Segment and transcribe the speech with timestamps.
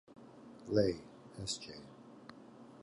[0.67, 0.99] Leigh
[1.43, 1.57] S.
[1.59, 1.75] J.